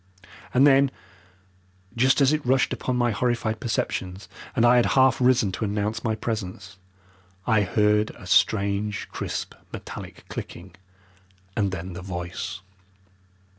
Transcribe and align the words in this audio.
And 0.51 0.65
then, 0.65 0.89
just 1.95 2.21
as 2.21 2.33
it 2.33 2.43
rushed 2.43 2.73
upon 2.73 2.95
my 2.97 3.11
horrified 3.11 3.59
perceptions, 3.59 4.27
and 4.55 4.65
I 4.65 4.77
had 4.77 4.87
half 4.97 5.21
risen 5.21 5.51
to 5.51 5.63
announce 5.63 6.03
my 6.03 6.15
presence, 6.15 6.79
I 7.45 7.61
heard 7.61 8.09
a 8.17 8.25
strange, 8.25 9.07
crisp, 9.11 9.53
metallic 9.71 10.25
clicking, 10.27 10.73
and 11.55 11.71
then 11.71 11.93
the 11.93 12.01
voice. 12.01 12.61